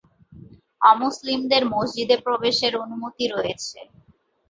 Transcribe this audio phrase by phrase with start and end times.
[0.81, 3.79] অমুসলিমদের মসজিদে প্রবেশের অনুমতি রয়েছে।